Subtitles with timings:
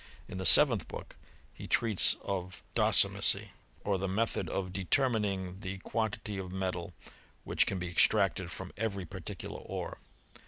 [0.27, 1.15] In the seventh book
[1.53, 3.49] he treats of docimasyy
[3.83, 6.93] or the method of determining the quantity of metal
[7.43, 9.99] which can be extracted from every particular ore.